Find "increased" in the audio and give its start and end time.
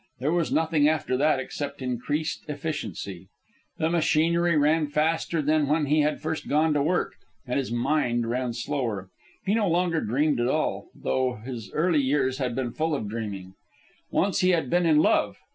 1.79-2.43